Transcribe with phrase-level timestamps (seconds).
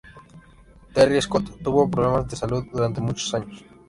[0.95, 3.63] Terry Scott tuvo problemas de salud durante muchos años.